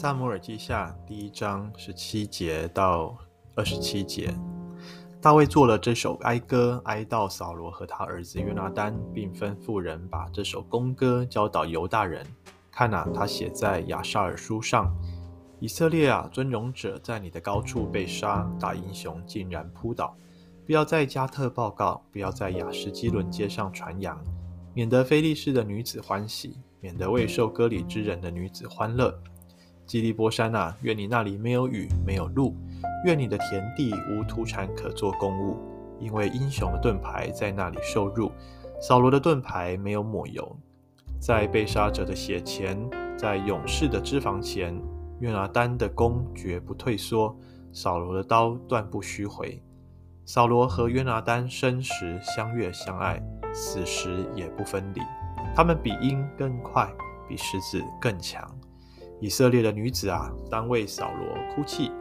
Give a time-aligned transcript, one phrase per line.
[0.00, 3.14] 撒母耳记下第一章十七节到
[3.54, 4.34] 二十七节，
[5.20, 12.24] 大卫作了这首哀歌，哀悼扫罗和他儿子约拿单，并吩咐人把这首公歌教导犹大人。
[12.70, 14.90] 看哪，他写在亚沙尔书上。
[15.58, 20.16] 以色列啊，尊荣者在你的高处被杀，大英雄尽然扑倒。
[20.64, 24.18] 不要在加特报告，不要在雅什基伦街上传扬，
[24.72, 29.14] 免得非利士的女子欢喜，免得未受割礼之人的女子欢乐。
[29.86, 32.54] 基利波山啊，愿你那里没有雨，没有路；
[33.04, 35.56] 愿你的田地无土产可做供物，
[35.98, 38.30] 因为英雄的盾牌在那里受辱，
[38.80, 40.56] 扫罗的盾牌没有抹油，
[41.18, 42.78] 在被杀者的血前，
[43.16, 44.80] 在勇士的脂肪前。
[45.18, 47.36] 约拿单的弓绝不退缩，
[47.74, 49.62] 扫罗的刀断不须回。
[50.24, 55.02] 扫罗和约拿单生时相悦相爱，死时也不分离。
[55.54, 56.90] 他们比鹰更快，
[57.28, 58.50] 比狮子更强。
[59.20, 61.92] 以色列的女子啊，当为扫罗哭泣。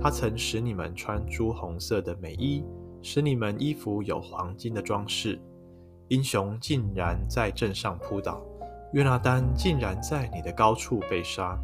[0.00, 2.64] 他曾使你们穿朱红色的美衣，
[3.02, 5.38] 使你们衣服有黄金的装饰。
[6.08, 8.40] 英雄竟然在阵上扑倒，
[8.92, 11.58] 约拿单竟然在你的高处被杀。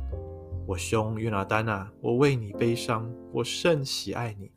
[0.67, 4.51] 我兄约拿单啊，我为你悲伤，我甚喜爱你。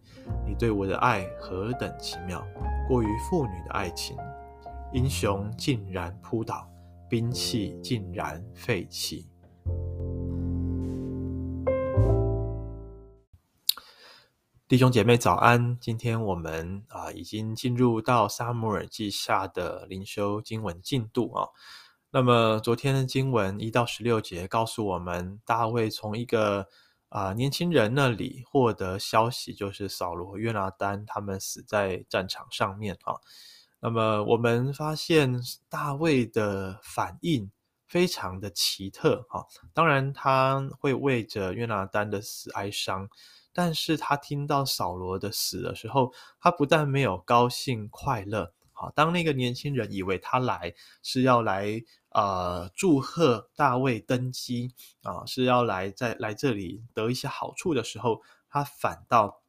[0.45, 2.43] 你对我的爱何等奇妙，
[2.87, 4.17] 过于妇女的爱情。
[4.93, 6.67] 英雄竟然扑倒，
[7.07, 9.27] 兵器竟然废弃。
[14.69, 21.49] 弟兄姐妹早安，今天我们啊、已经进入到撒母耳记下的灵修经文进度啊。
[22.11, 26.67] 那么昨天的经文一到十六节告诉我们，大卫从一个
[27.09, 33.15] 啊、年轻人那里获得消息，就是扫罗约拿单他们死在战场上面啊。
[33.79, 37.49] 那么我们发现大卫的反应
[37.87, 39.47] 非常的奇特哈。
[39.73, 43.09] 当然他会为着约拿单的死哀伤，
[43.53, 48.53] 但是他听到扫罗的死的时候，他不但没有高兴快乐。
[48.71, 50.73] 好，当那个年轻人以为他来
[51.03, 51.83] 是要来。
[52.11, 54.73] 呃，祝贺大卫登基
[55.03, 59.41] 啊，是要来在来这里得一些好处的时候，他反倒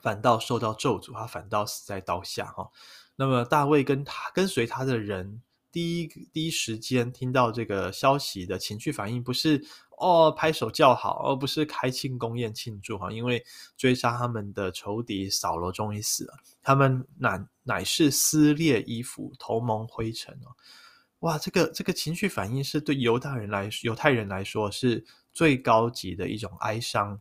[0.00, 2.70] 反倒受到咒诅，他反倒死在刀下哈。
[3.16, 5.42] 那么大卫跟他跟随他的人，
[5.74, 9.60] 第一第一时间听到这个消息的情绪反应，不是
[9.98, 13.44] 哦拍手叫好，而不是开庆功宴庆祝哈，因为
[13.76, 20.54] 追杀他们的仇敌扫罗终于死了，他们乃乃是撕裂衣服，头蒙灰尘哦。
[21.18, 27.20] 哇，这个这个情绪反应是对犹大人来犹太人来说是最高级的一种哀伤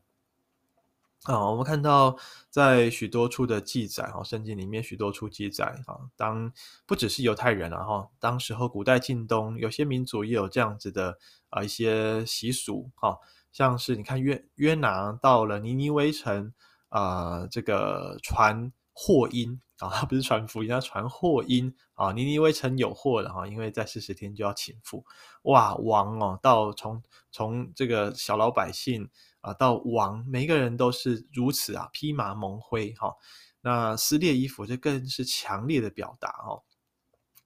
[1.23, 1.49] 啊！
[1.49, 2.17] 我们看到
[2.49, 6.51] 在许多处的记载哈，圣经里面许多处记载啊，当
[6.85, 11.17] 不只是犹太人啊哈，当时候古代近东有些民族也有这样子的
[11.49, 13.17] 啊一些习俗哈，
[13.51, 16.53] 像是你看约约拿到了尼尼微城
[16.89, 19.61] 啊，这个传祸音。
[19.79, 22.13] 啊，他不是传福音，他传祸音啊！
[22.13, 25.03] 尼尼微城有祸了哈，因为在四十天就要倾覆。
[25.41, 29.09] 哇，王哦，到从从这个小老百姓
[29.43, 33.13] 啊到王，每一个人都是如此啊，披麻蒙灰哈。
[33.61, 36.63] 那撕裂衣服，这更是强烈的表达哦。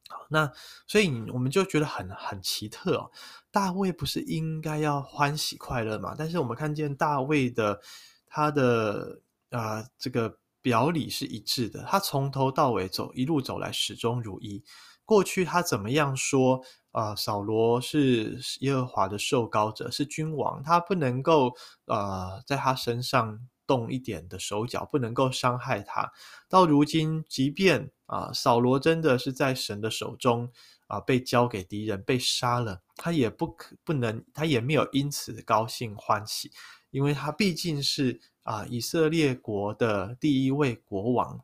[0.08, 0.50] 好，那
[0.88, 3.12] 所以我们就觉得很很奇特哦。
[3.52, 6.16] 大卫不是应该要欢喜快乐嘛？
[6.18, 7.81] 但是我们看见大卫的
[8.25, 9.19] 他的
[9.50, 10.38] 啊、呃、这个。
[10.59, 14.62] 表里是一致的，他从头到尾走一路走来始终如一。
[15.06, 16.62] 过去他怎么样说
[16.97, 17.16] 啊？
[17.16, 21.53] 扫罗是耶和华的受膏者，是君王，他不能够
[21.85, 26.12] 呃在他身上动一点的手脚，不能够伤害他。
[26.50, 30.52] 到如今，即便啊扫罗真的是在神的手中
[30.88, 36.52] 啊被交给敌人被杀了，他也不可不能，他也没有因此高兴欢喜，
[36.90, 38.19] 因为他毕竟是。
[38.47, 41.38] 啊，以色列国的第一位国王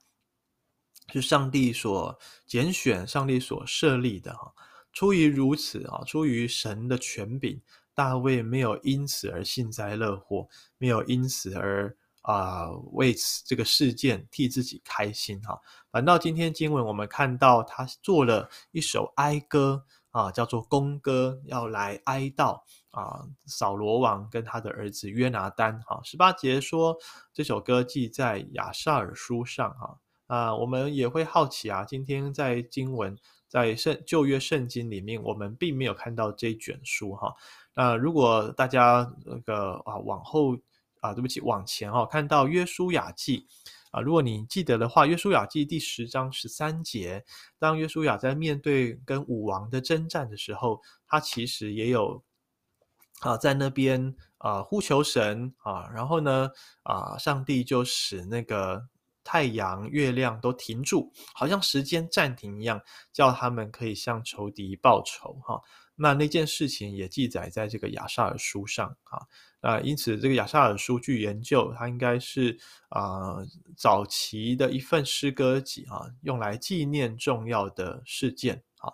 [1.11, 4.53] 是上帝所拣选、上帝所设立的哈。
[4.93, 7.59] 出于如此啊，出于神的权柄，
[7.93, 10.47] 大卫没有因此而幸灾乐祸，
[10.77, 15.59] 没有因此而啊为此这个事件替自己开心哈。
[15.91, 22.61] 反倒今天经文我们看到他做了一首哀歌啊，叫做弓歌，要来哀悼。
[22.93, 26.95] 啊，扫罗王跟他的儿子约拿单，哈，十八节说
[27.33, 29.97] 这首歌记在亚萨尔书上，哈，
[30.27, 33.17] 啊，我们也会好奇啊，今天在经文
[33.53, 37.31] 在圣旧约圣经里面，我们并没有看到这一卷书，哈，
[37.75, 40.57] 那如果大家那个啊往后
[41.01, 43.45] 啊，对不起，往前哈，看到约书亚记
[43.91, 47.23] 啊，如果你记得的话，约书亚记第十章十三节，
[47.59, 52.23] 当约书亚在面对跟武王的征战的时候，他其实也有。
[53.19, 56.49] 啊，在那边啊、呼求神啊，然后呢
[56.81, 58.81] 啊，上帝就使那个
[59.23, 62.81] 太阳、月亮都停住，好像时间暂停一样，
[63.11, 65.61] 叫他们可以向仇敌报仇哈。
[65.95, 69.21] 那那件事情也记载在这个亚萨尔书上啊。
[69.61, 72.57] 那因此，这个亚萨尔书据研究，它应该是
[72.89, 73.37] 啊、
[73.77, 78.91] 早期的一份诗歌集啊，用来纪念重要的事件啊。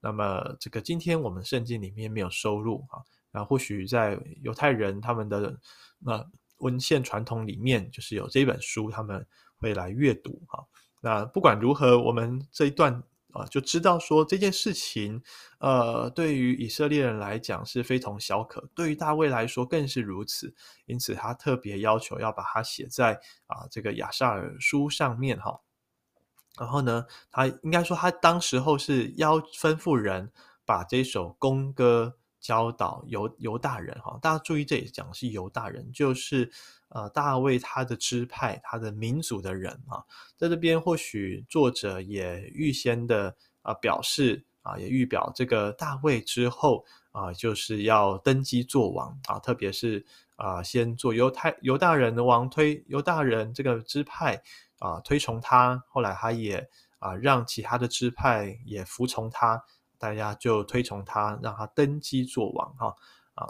[0.00, 3.00] 那么，这个今天我们圣经里面没有收录啊。
[3.32, 5.58] 那或许在犹太人他们的
[5.98, 6.24] 那
[6.58, 9.26] 文献传统里面，就是有这本书，他们
[9.62, 10.64] 会来阅读啊。
[11.00, 13.02] 那不管如何，我们这一段。
[13.32, 15.22] 啊，就知道说这件事情，
[15.58, 20.54] 呃，对于以色列人来讲是非同小可，对于大卫来说更是如此。
[20.84, 23.14] 因此，他特别要求要把它写在
[23.46, 25.62] 啊这个亚萨尔书上面哈。
[26.58, 30.30] 然后呢，他应该说他当时候是要吩咐人
[30.66, 34.18] 把这首公歌教导犹犹大人哈。
[34.20, 36.52] 大家注意，这里讲的是犹大人，就是。
[36.94, 40.04] 呃，大卫他的支派，他的民族的人啊，
[40.36, 50.04] 在这边或许作者也预先的啊、表示啊，也预表这个大卫之后啊，就是要登基做王啊，特别是
[50.36, 54.42] 啊，先做犹太犹大人的王，推犹大人这个支派
[54.78, 56.68] 啊推崇他，后来他也
[56.98, 59.64] 啊让其他的支派也服从他，
[60.02, 62.96] 大家就推崇他，让他登基做王哈
[63.34, 63.46] 啊。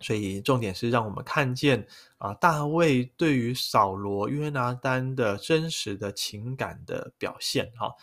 [0.00, 1.86] 所以重点是让我们看见
[2.18, 7.94] 啊，大卫对于扫罗、约拿单的真实的情感的表现哈。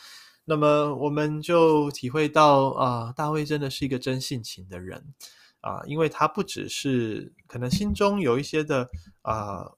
[0.45, 5.13] 那么我们就体会到啊，大卫真的是一个真性情的人
[5.59, 8.89] 啊，因为他不只是可能心中有一些的
[9.21, 9.69] 啊，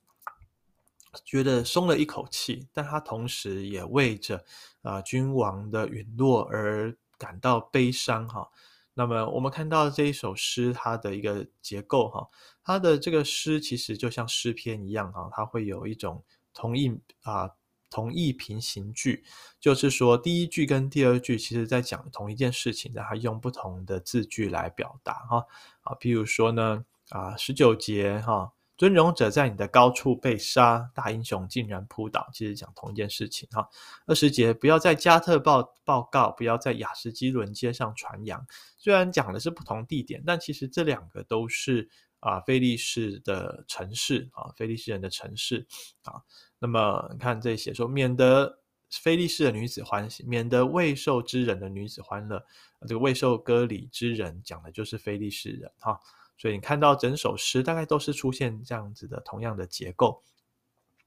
[1.26, 4.46] 觉得松了一口气，但他同时也为着
[4.84, 8.50] 啊君王的陨落而感到悲伤哈。
[8.94, 12.28] 那么我们看到这一首诗，它的一个结构哈，
[12.64, 16.24] 它的这个诗其实就像诗篇一样哈，它会有一种
[16.54, 17.50] 同义啊
[17.90, 19.24] 同义平行句，
[19.60, 25.46] 就是说第一句跟第二句其实在讲同一件事情，但它用不同的字句来表达哈
[25.82, 28.53] 啊，譬如说呢啊十九节哈。
[28.76, 32.28] 尊荣者在你的高处被杀，大英雄竟然扑倒。
[32.34, 33.70] 其实讲同一件事情哈。
[34.08, 38.46] 二十节，不要在加特报报告，不要在亚实基伦街上传扬。
[38.78, 41.88] 虽然讲的是不同地点，但其实这两个都是
[42.20, 45.68] 啊非利士的城市啊，非利士人的城市
[46.04, 46.22] 啊。
[46.58, 48.60] 那么你看这里写说，免得
[48.90, 52.44] 非利士的女子欢喜，免得未受之人的女子欢乐。
[52.88, 56.00] 这个未受割礼之人讲的就是非利士人哈。
[56.44, 60.22] 所以你看到整首诗大概都是出现这样子的同样的结构。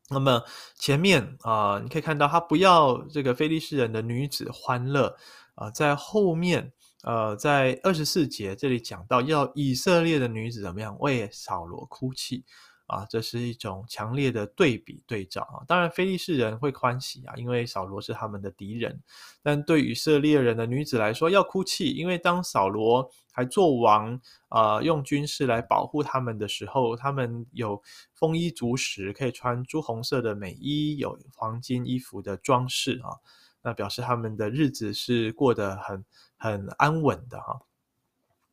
[0.08, 0.42] 那么
[0.78, 5.14] 前面啊、你可以看到他不要这个非利士人的女子欢乐
[5.56, 6.72] 啊、在后面
[7.02, 12.46] 呃，在二十四节这里讲到要以色列的女子怎么样为扫罗哭泣。
[12.86, 15.66] 啊，这是一种强烈的对比对照啊！
[15.66, 19.02] 当然，非利士人会欢喜啊，因为扫罗是他们的敌人。
[19.42, 27.82] 但对以色列人的女子来说，要哭泣，因为当扫罗还做王啊、用军事来保护他们的时候，他们有
[28.14, 33.18] 丰衣足食，可以穿朱红色的美衣，有黄金衣服的装饰啊，
[33.62, 36.04] 那表示他们的日子是过得很
[36.36, 37.62] 很安稳的哈。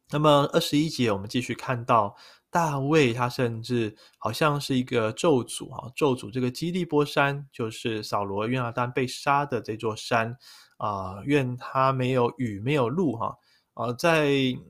[0.10, 2.16] 那么二十一节，我们继续看到。
[2.54, 10.38] 大卫他甚至好像是一个咒诅啊，咒诅这个基利波山，就是扫罗约拿单被杀的这座山
[10.78, 13.36] 啊，愿他没有雨没有露哈
[13.74, 14.30] 啊，在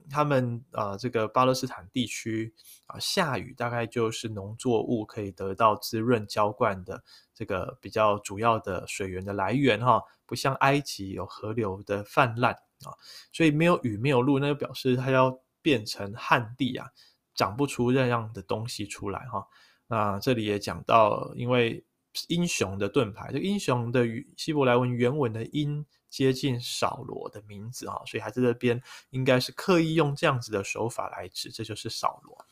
[0.09, 2.53] 他们啊这个巴勒斯坦地区
[2.85, 12.53] 啊下雨大概就是农作物可以得到滋润浇灌的这个比较主要的水源的来源哈，不像埃及有河流的泛滥
[12.85, 12.95] 啊，
[13.33, 16.87] 所以没有雨没有露，那就表示它要变成旱地啊。
[17.35, 19.47] 长不出这样的东西出来哈，
[19.87, 21.83] 那这里也讲到，因为
[22.27, 24.05] 英雄的盾牌，这英雄的
[24.37, 32.45] 希伯来文原文的音接近扫罗的名字哈，所以他在这边应该是刻意用这样子的手法来指，这就是扫罗。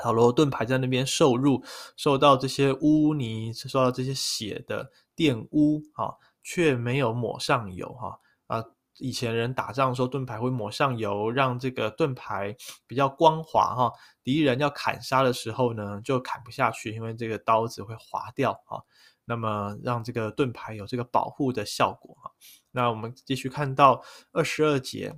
[0.00, 1.64] 扫罗盾牌在那边受辱，
[1.96, 8.64] 受到这些污泥，受到这些血的玷污哈，却没有抹上油哈啊。
[8.98, 13.92] 以前人打仗的时候，盾牌会抹上油，让这个盾牌比较光滑哈。
[14.22, 18.82] 敌人要砍杀的时候呢，就砍不下去，因为这个刀子会划掉哈。
[19.24, 22.32] 那么让这个盾牌有这个保护的效果哈。
[22.70, 24.02] 那我们继续看到
[24.32, 25.14] 二十二节，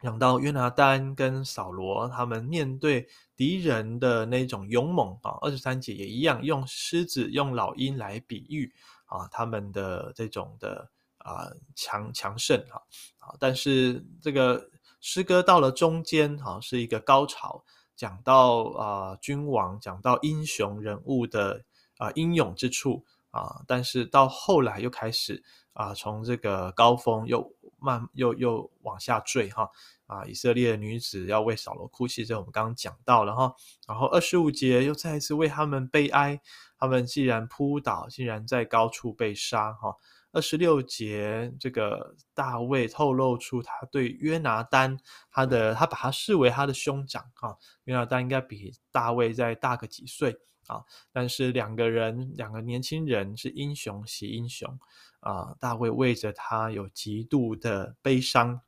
[0.00, 5.38] 讲到约拿单跟扫罗他们面对敌人的那种勇猛啊。
[5.40, 8.72] 二十三节也一样，用狮子、用老鹰来比喻
[9.06, 10.90] 啊，他们的这种的。
[11.26, 12.80] 啊，强强盛哈，
[13.18, 17.64] 啊，但是这个诗歌到了中间哈，是一个高潮，
[17.96, 21.64] 讲到啊、君王，讲到英雄人物的
[21.98, 25.42] 啊、英勇之处啊，但是到后来又开始
[25.72, 29.68] 啊从这个高峰又慢又又往下坠哈
[30.06, 33.52] 啊，以色列女子要为扫罗哭泣，这我们刚刚讲到了哈，
[33.88, 36.40] 然后二十五节又再一次为他们悲哀，
[36.78, 39.96] 他们既然扑倒，竟然在高处被杀哈。
[40.36, 44.98] 二十六节，这个大卫透露出他对约拿单，
[45.30, 47.56] 他的他把他视为他的兄长啊。
[47.84, 54.78] 约拿单应该比大卫再大个几岁啊，但是两个人，两个年轻人是英雄惜英雄
[55.20, 55.56] 啊。
[55.58, 58.60] 大卫为着他有极度的悲伤，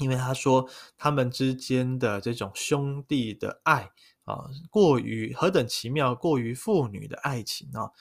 [0.00, 3.92] 因为他说他们之间的这种兄弟的爱
[4.24, 7.92] 啊，过于何等奇妙，过于父女的爱情啊。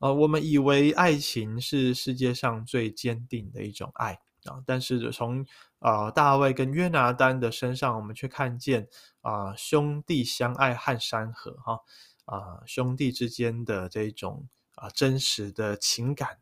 [0.00, 4.14] 呃，我们以为爱情是世界上最坚定的一种爱
[4.44, 5.46] 啊，但是从
[5.78, 8.86] 啊、大卫跟约拿单的身上，我们却看见
[9.20, 11.80] 啊、兄弟相爱撼山河哈
[12.26, 16.38] 啊、兄弟之间的这种啊、真实的情感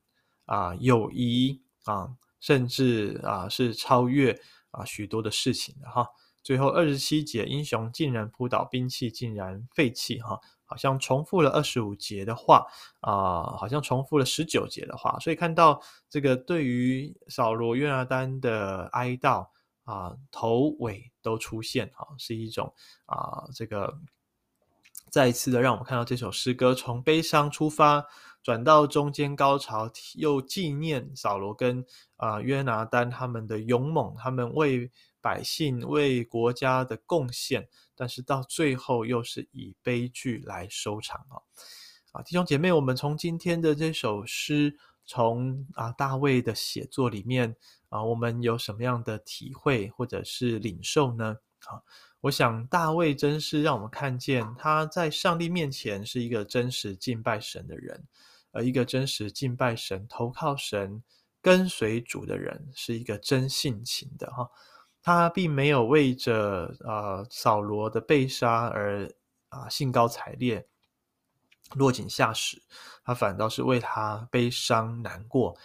[0.46, 4.32] 啊、友谊啊，甚至啊、是超越
[4.70, 6.08] 啊、呃、许多的事情的哈。
[6.42, 10.40] 最后二十七节，英雄竟然扑倒，兵器竟然废弃哈。
[10.68, 12.66] 好像重复了二十五节的话
[13.00, 19.48] 啊、好像重复了十九节的话，所以看到这个对于扫罗约拿单的哀悼
[19.84, 22.72] 啊、头尾都出现啊，是一种
[23.06, 23.98] 啊、这个
[25.10, 28.04] 再一次的让我们看到这首诗歌从悲伤出发，
[28.42, 31.82] 转到中间高潮，又纪念扫罗跟
[32.16, 34.90] 啊、约拿单他们的勇猛，他们为
[35.22, 37.68] 百姓为国家的贡献。
[37.98, 41.42] 但是到最后又是以悲剧来收场啊！
[42.12, 47.56] 啊，弟兄姐妹，我们从今天的这首诗，从啊大卫的写作里面
[47.88, 51.38] 啊，我们有什么样的体会或者是领受呢？
[51.66, 51.82] 啊，
[52.20, 58.06] 我想大卫真是让我们看见他在上帝面前是一个真实敬拜神的人，
[58.52, 61.02] 而一个真实敬拜神、投靠神、
[61.42, 64.48] 跟随主的人，是一个真性情的哈。
[65.08, 69.10] 他并没有为着呃扫罗的被杀而
[69.48, 70.62] 啊、兴高采烈、
[71.76, 72.60] 落井下石，
[73.02, 75.56] 他反倒是为他悲伤难过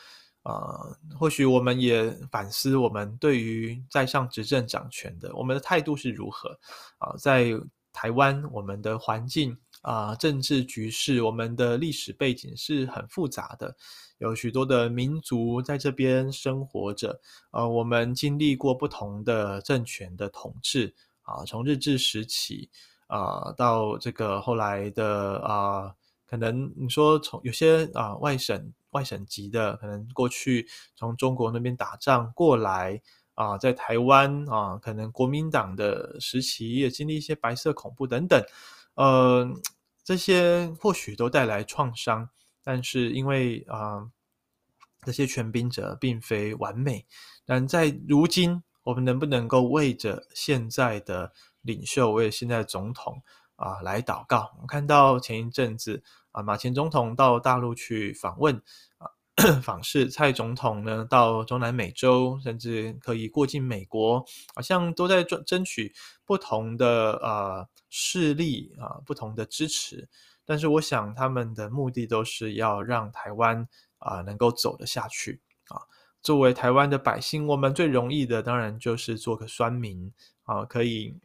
[0.43, 0.97] 啊、呃。
[1.19, 6.57] 或许我们也反思，我们对于在上执政掌权的，我们的态度是如何
[6.97, 7.49] 啊、在
[7.91, 13.75] 台湾，我们的环境啊、政治局势，我们的历史背景是很复杂的。
[14.23, 17.19] 有许多的民族在这边生活着，
[17.51, 22.69] 呃，我们经历过不同的政权的统治啊，从日治时期
[23.07, 25.93] 啊到这个后来的啊，
[26.25, 33.01] 可能你说从有些啊外省外省籍的，可能过去从中国那边打仗过来
[33.35, 38.41] 啊，在台湾啊，可能国民党的时期也经历一些白色恐怖等等，
[38.95, 39.45] 呃，
[40.01, 42.29] 这些或许都带来创伤。
[42.65, 44.09] 但是因为啊、
[45.05, 47.05] 这些权柄者并非完美，
[47.45, 51.31] 但在如今，我们能不能够为着现在的
[51.61, 53.21] 领袖，为现在的总统
[53.55, 54.51] 啊、来祷告？
[54.55, 58.55] 我们看到前一阵子啊，马前总统到大陆去访问
[58.97, 59.07] 啊，
[59.61, 65.93] 访视蔡总统呢，到中南美洲，甚至可以过境美国，好像都在争争取
[66.25, 70.09] 不同的啊势力啊，不同的支持。
[70.45, 73.65] 但是我想，他们的目的都是要让台湾
[74.03, 75.81] 啊、能够走得下去啊。
[76.21, 80.11] 作为台湾的百姓，我们最容易的当然就是做个酸民
[80.43, 81.15] 啊，可以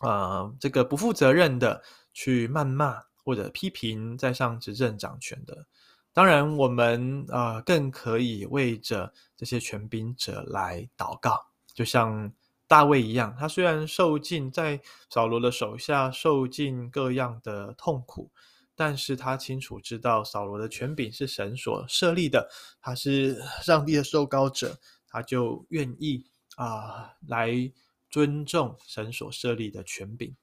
[0.00, 5.66] 啊、呃、这个不负责任的去谩骂或者批评在上执政掌权的。
[6.12, 12.32] 当然，我们啊、更可以为着这些权柄者来祷告，就像。
[12.66, 18.30] 大卫一样，他虽然受尽在扫罗的手下受尽各样的痛苦，
[18.76, 22.48] 但是他清楚知道扫罗的权柄是神所设立的，
[22.80, 24.78] 他是上帝的受膏者，
[25.08, 26.24] 他就愿意
[26.56, 27.72] 啊、来
[28.08, 30.34] 尊重神所设立的权柄。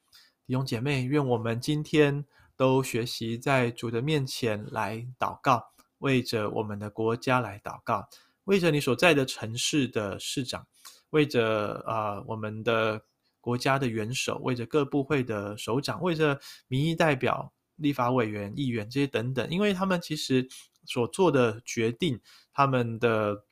[0.46, 8.08] 弟兄姐妹，愿我们今天都学习在主的面前来祷告，为着我们的国家来祷告，
[8.44, 10.68] 为着你所在的城市的市长。
[11.12, 13.02] 为着啊、我们的
[13.42, 20.48] 国家的元首，为着各部会的首长，为着民意代表、立法委员、议员这些等等，因为他们其实
[20.86, 22.20] 所做的决定，
[22.54, 23.44] 他们的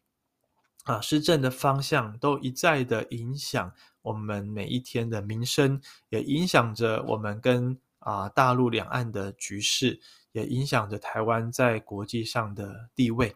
[0.83, 9.99] 啊施政的方向，都一再的影响我们每一天的民生，也影响着我们跟啊大陆两岸的局势，
[10.31, 13.35] 也影响着台湾在国际上的地位。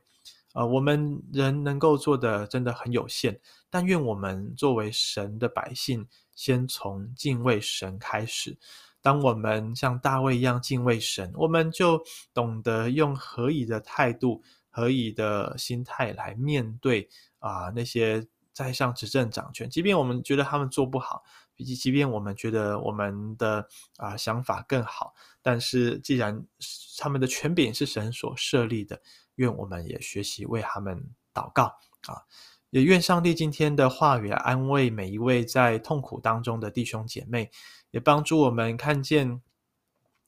[0.54, 3.40] 呃，我们人能够做的真的很有限，
[3.72, 8.56] 但愿我们作为神的百姓，先从敬畏神开始。
[9.04, 12.02] 当我们像大卫一样敬畏神，我们就
[12.34, 19.70] 懂得用何以的态度、何以的心态来面对啊、那些在上执政掌权。
[19.70, 21.22] 即便我们觉得他们做不好，
[21.58, 23.68] 以及即便我们觉得我们的
[23.98, 26.42] 啊、想法更好，但是既然
[26.98, 29.02] 他们的权柄是神所设立的，
[29.36, 30.98] 愿我们也学习为他们
[31.34, 31.66] 祷告
[32.08, 32.24] 啊！
[32.70, 37.52] 也愿上帝今天的话语安慰每一位在痛苦当中的弟兄姐妹。
[37.94, 39.40] 也帮助我们看见，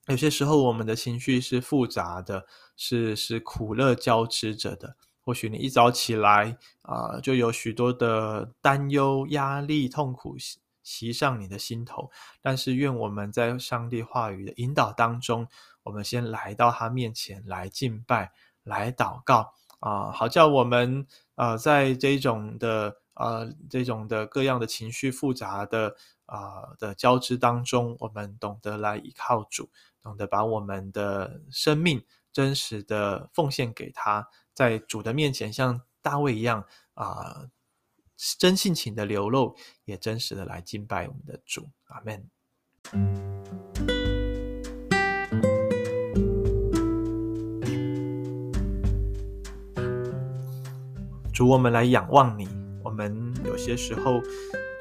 [0.05, 2.45] 有些时候我们的情绪是复杂的，
[2.77, 4.95] 是是苦乐交织着的。
[5.23, 12.11] 或许你一早起来啊、就有许多的担忧、压力、痛苦袭袭上你的心头。
[12.39, 15.47] 但是愿我们在上帝话语的引导当中，
[15.81, 18.31] 我们先来到他面前来敬拜、
[18.61, 25.95] 来祷告啊、好叫我们啊、呃，在这种的啊、呃、这种的各样的情绪复杂的。
[26.25, 29.69] 啊、的交织当中，我们懂得来依靠主，
[30.01, 36.65] 懂得把我们的生命真实的奉献给他，在主的面前像大卫一样
[36.95, 37.47] 啊、
[38.39, 41.69] 真性情的流露，也真实的来敬拜我们的主。
[41.85, 42.29] 阿门。
[51.33, 52.47] 主，我们来仰望你。
[52.83, 54.21] 我们有些时候。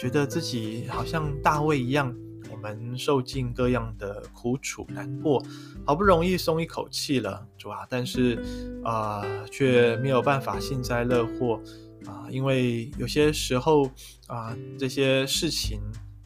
[0.04, 2.14] 觉得自己好像大卫一样，
[2.52, 5.42] 我们受尽各样的苦楚难过，
[5.86, 8.38] 好不容易松一口气了，主啊，但是
[8.84, 11.58] 啊、却没有办法幸灾乐祸
[12.04, 13.90] 啊，因为有些时候
[14.26, 15.80] 啊，这些事情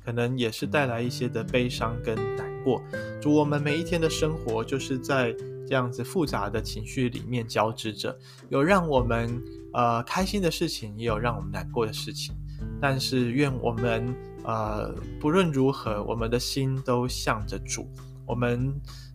[0.04, 2.82] 可能也是带来一些的悲伤跟难过。
[3.23, 5.32] 主，我们每一天的生活就是在
[5.68, 8.18] 这样子复杂的情绪里面交织着，
[8.49, 9.40] 有让我们
[9.73, 12.35] 呃开心的事情，也有让我们难过的事情。
[12.80, 17.86] 但是愿我们呃，不论如何，我们的心都向着主。
[18.26, 18.73] 我们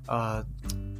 [0.08, 0.44] 呃，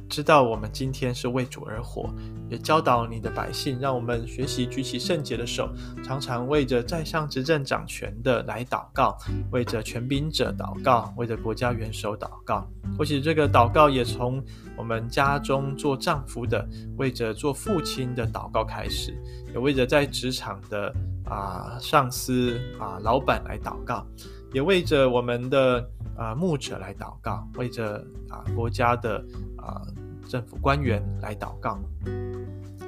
[0.08, 2.08] 知道我们今天是为主而活，
[2.48, 5.68] 也教导你的百姓，让我们学习举起圣洁的手，
[6.02, 9.16] 常常为着在上执政掌权的来祷告，
[9.50, 12.66] 为着权柄者祷告，为着国家元首祷告。
[12.96, 14.42] 或许这个祷告也从
[14.76, 19.12] 我们家中做丈夫的，为着做父亲的祷告开始，
[19.52, 20.94] 也为着在职场的。
[21.24, 24.06] 啊，上司啊，老板来祷告，
[24.52, 27.96] 也为着我们的啊牧者来祷告，为着
[28.28, 29.24] 啊国家的
[29.56, 29.80] 啊
[30.28, 31.78] 政府官员来祷告。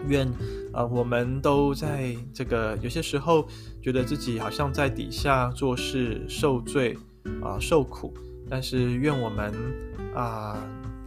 [0.07, 0.29] 愿
[0.73, 3.49] 啊我们都在这个有些时候
[3.83, 6.97] 觉得自己好像在底下做事受罪
[7.43, 8.13] 啊受苦，
[8.49, 9.53] 但是愿我们
[10.15, 10.57] 啊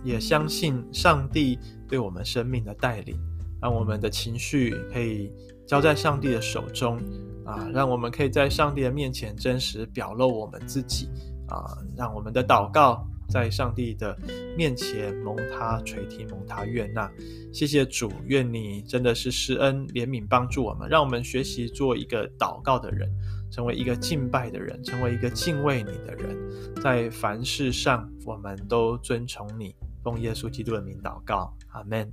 [0.04, 3.16] 也相信上帝对我们生命的带领，
[3.62, 5.32] 让我们的情绪可以。
[5.70, 6.98] 交在上帝的手中，
[7.46, 11.08] 啊，让我们可以在上帝的面前真实表露我们自己，
[11.48, 14.18] 啊，让我们的祷告在上帝的
[14.58, 17.08] 面前蒙他垂听，蒙他悦纳。
[17.54, 23.08] 谢谢主，愿你真的是施恩怜悯帮助我们，让我们学习做一个祷告的人，
[23.52, 26.36] 成为一个敬拜的人，成为一个敬畏你的人，
[26.82, 32.12] 在凡事上我们都尊崇你，奉耶稣基督的名祷告，阿门。